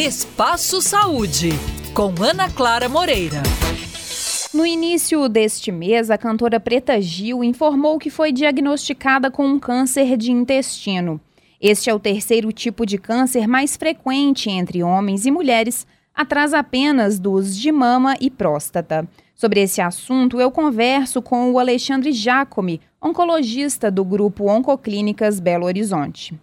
Espaço 0.00 0.80
Saúde, 0.80 1.50
com 1.92 2.14
Ana 2.22 2.48
Clara 2.48 2.88
Moreira. 2.88 3.42
No 4.54 4.64
início 4.64 5.28
deste 5.28 5.70
mês, 5.70 6.10
a 6.10 6.16
cantora 6.16 6.58
Preta 6.58 6.98
Gil 7.02 7.44
informou 7.44 7.98
que 7.98 8.08
foi 8.08 8.32
diagnosticada 8.32 9.30
com 9.30 9.46
um 9.46 9.58
câncer 9.58 10.16
de 10.16 10.32
intestino. 10.32 11.20
Este 11.60 11.90
é 11.90 11.94
o 11.94 12.00
terceiro 12.00 12.50
tipo 12.50 12.86
de 12.86 12.96
câncer 12.96 13.46
mais 13.46 13.76
frequente 13.76 14.48
entre 14.48 14.82
homens 14.82 15.26
e 15.26 15.30
mulheres, 15.30 15.86
atrás 16.14 16.54
apenas 16.54 17.18
dos 17.18 17.54
de 17.54 17.70
mama 17.70 18.16
e 18.18 18.30
próstata. 18.30 19.06
Sobre 19.34 19.60
esse 19.60 19.82
assunto, 19.82 20.40
eu 20.40 20.50
converso 20.50 21.20
com 21.20 21.52
o 21.52 21.58
Alexandre 21.58 22.10
Jacome, 22.10 22.80
oncologista 23.02 23.90
do 23.90 24.02
grupo 24.02 24.50
Oncoclínicas 24.50 25.38
Belo 25.38 25.66
Horizonte. 25.66 26.40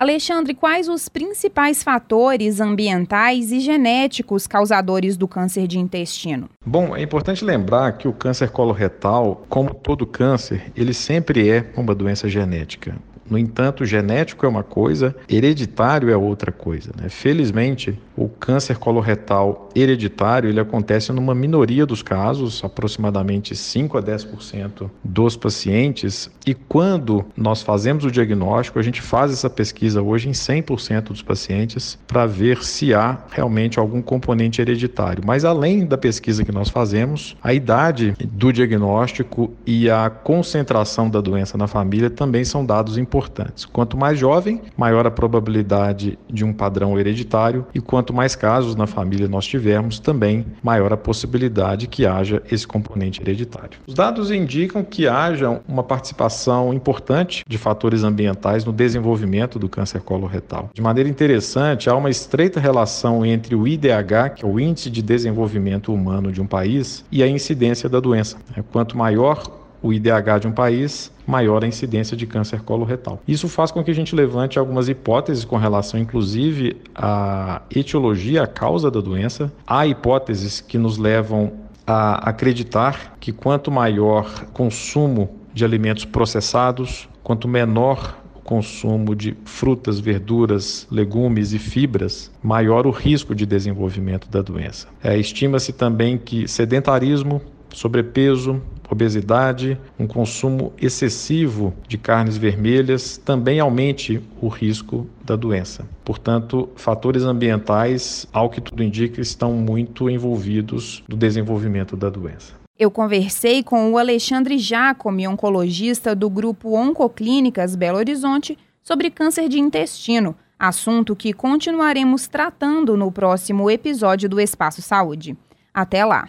Alexandre, 0.00 0.54
quais 0.54 0.88
os 0.88 1.10
principais 1.10 1.82
fatores 1.82 2.58
ambientais 2.58 3.52
e 3.52 3.60
genéticos 3.60 4.46
causadores 4.46 5.14
do 5.14 5.28
câncer 5.28 5.66
de 5.66 5.78
intestino? 5.78 6.48
Bom, 6.64 6.96
é 6.96 7.02
importante 7.02 7.44
lembrar 7.44 7.98
que 7.98 8.08
o 8.08 8.12
câncer 8.14 8.48
coloretal, 8.48 9.44
como 9.46 9.74
todo 9.74 10.06
câncer, 10.06 10.72
ele 10.74 10.94
sempre 10.94 11.50
é 11.50 11.70
uma 11.76 11.94
doença 11.94 12.30
genética. 12.30 12.96
No 13.30 13.38
entanto, 13.38 13.86
genético 13.86 14.44
é 14.44 14.48
uma 14.48 14.64
coisa, 14.64 15.14
hereditário 15.28 16.10
é 16.10 16.16
outra 16.16 16.50
coisa. 16.50 16.90
Né? 17.00 17.08
Felizmente, 17.08 17.96
o 18.16 18.28
câncer 18.28 18.76
coloretal 18.76 19.68
hereditário 19.74 20.50
ele 20.50 20.58
acontece 20.58 21.12
numa 21.12 21.34
minoria 21.34 21.86
dos 21.86 22.02
casos, 22.02 22.62
aproximadamente 22.64 23.54
5 23.54 23.96
a 23.96 24.02
10% 24.02 24.90
dos 25.04 25.36
pacientes. 25.36 26.28
E 26.44 26.54
quando 26.54 27.24
nós 27.36 27.62
fazemos 27.62 28.04
o 28.04 28.10
diagnóstico, 28.10 28.80
a 28.80 28.82
gente 28.82 29.00
faz 29.00 29.32
essa 29.32 29.48
pesquisa 29.48 30.02
hoje 30.02 30.28
em 30.28 30.32
100% 30.32 31.02
dos 31.02 31.22
pacientes 31.22 31.96
para 32.08 32.26
ver 32.26 32.64
se 32.64 32.92
há 32.92 33.16
realmente 33.30 33.78
algum 33.78 34.02
componente 34.02 34.60
hereditário. 34.60 35.22
Mas 35.24 35.44
além 35.44 35.86
da 35.86 35.96
pesquisa 35.96 36.44
que 36.44 36.52
nós 36.52 36.68
fazemos, 36.68 37.36
a 37.40 37.54
idade 37.54 38.16
do 38.32 38.52
diagnóstico 38.52 39.52
e 39.64 39.88
a 39.88 40.10
concentração 40.10 41.08
da 41.08 41.20
doença 41.20 41.56
na 41.56 41.68
família 41.68 42.10
também 42.10 42.44
são 42.44 42.66
dados 42.66 42.98
importantes 42.98 43.19
importantes. 43.20 43.66
Quanto 43.66 43.98
mais 43.98 44.18
jovem, 44.18 44.62
maior 44.76 45.06
a 45.06 45.10
probabilidade 45.10 46.18
de 46.28 46.42
um 46.42 46.52
padrão 46.52 46.98
hereditário, 46.98 47.66
e 47.74 47.80
quanto 47.80 48.14
mais 48.14 48.34
casos 48.34 48.74
na 48.74 48.86
família 48.86 49.28
nós 49.28 49.46
tivermos, 49.46 49.98
também 49.98 50.46
maior 50.62 50.90
a 50.92 50.96
possibilidade 50.96 51.86
que 51.86 52.06
haja 52.06 52.42
esse 52.50 52.66
componente 52.66 53.20
hereditário. 53.20 53.78
Os 53.86 53.94
dados 53.94 54.30
indicam 54.30 54.82
que 54.82 55.06
haja 55.06 55.60
uma 55.68 55.82
participação 55.82 56.72
importante 56.72 57.44
de 57.46 57.58
fatores 57.58 58.02
ambientais 58.02 58.64
no 58.64 58.72
desenvolvimento 58.72 59.58
do 59.58 59.68
câncer 59.68 60.00
coloretal. 60.00 60.70
De 60.72 60.80
maneira 60.80 61.08
interessante, 61.08 61.90
há 61.90 61.94
uma 61.94 62.08
estreita 62.08 62.58
relação 62.58 63.24
entre 63.26 63.54
o 63.54 63.68
IDH, 63.68 64.34
que 64.36 64.44
é 64.44 64.48
o 64.48 64.58
Índice 64.58 64.88
de 64.88 65.02
Desenvolvimento 65.02 65.92
Humano 65.92 66.32
de 66.32 66.40
um 66.40 66.46
país, 66.46 67.04
e 67.12 67.22
a 67.22 67.28
incidência 67.28 67.88
da 67.88 68.00
doença. 68.00 68.38
Quanto 68.72 68.96
maior 68.96 69.60
o 69.82 69.92
IDH 69.92 70.40
de 70.40 70.46
um 70.46 70.52
país, 70.52 71.12
maior 71.26 71.64
a 71.64 71.66
incidência 71.66 72.16
de 72.16 72.26
câncer 72.26 72.60
coloretal. 72.62 73.22
Isso 73.26 73.48
faz 73.48 73.70
com 73.70 73.82
que 73.82 73.90
a 73.90 73.94
gente 73.94 74.14
levante 74.14 74.58
algumas 74.58 74.88
hipóteses 74.88 75.44
com 75.44 75.56
relação, 75.56 75.98
inclusive, 75.98 76.76
à 76.94 77.62
etiologia, 77.74 78.42
a 78.42 78.46
causa 78.46 78.90
da 78.90 79.00
doença. 79.00 79.52
Há 79.66 79.86
hipóteses 79.86 80.60
que 80.60 80.76
nos 80.76 80.98
levam 80.98 81.52
a 81.86 82.28
acreditar 82.28 83.16
que 83.18 83.32
quanto 83.32 83.70
maior 83.70 84.44
consumo 84.52 85.30
de 85.52 85.64
alimentos 85.64 86.04
processados, 86.04 87.08
quanto 87.22 87.48
menor 87.48 88.16
o 88.34 88.40
consumo 88.40 89.14
de 89.14 89.36
frutas, 89.44 89.98
verduras, 89.98 90.86
legumes 90.90 91.52
e 91.52 91.58
fibras, 91.58 92.30
maior 92.42 92.86
o 92.86 92.90
risco 92.90 93.34
de 93.34 93.44
desenvolvimento 93.44 94.28
da 94.28 94.42
doença. 94.42 94.88
É, 95.02 95.18
Estima-se 95.18 95.72
também 95.72 96.16
que 96.16 96.46
sedentarismo, 96.46 97.42
sobrepeso, 97.72 98.60
obesidade, 98.90 99.78
um 99.98 100.06
consumo 100.06 100.72
excessivo 100.80 101.72
de 101.86 101.96
carnes 101.96 102.36
vermelhas 102.36 103.16
também 103.16 103.60
aumente 103.60 104.20
o 104.40 104.48
risco 104.48 105.06
da 105.24 105.36
doença. 105.36 105.86
Portanto, 106.04 106.68
fatores 106.76 107.22
ambientais, 107.22 108.26
ao 108.32 108.50
que 108.50 108.60
tudo 108.60 108.82
indica, 108.82 109.20
estão 109.20 109.52
muito 109.52 110.10
envolvidos 110.10 111.04
no 111.08 111.16
desenvolvimento 111.16 111.96
da 111.96 112.10
doença. 112.10 112.54
Eu 112.78 112.90
conversei 112.90 113.62
com 113.62 113.92
o 113.92 113.98
Alexandre 113.98 114.56
Jacome, 114.58 115.28
oncologista 115.28 116.14
do 116.14 116.30
grupo 116.30 116.74
Oncoclínicas 116.76 117.76
Belo 117.76 117.98
Horizonte, 117.98 118.56
sobre 118.82 119.10
câncer 119.10 119.48
de 119.48 119.60
intestino, 119.60 120.34
assunto 120.58 121.14
que 121.14 121.32
continuaremos 121.32 122.26
tratando 122.26 122.96
no 122.96 123.12
próximo 123.12 123.70
episódio 123.70 124.28
do 124.28 124.40
Espaço 124.40 124.80
Saúde. 124.80 125.36
Até 125.72 126.04
lá! 126.04 126.28